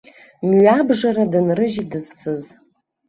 Мҩабжара 0.47 1.25
дынрыжьит 1.31 1.87
дызцыз. 1.91 2.43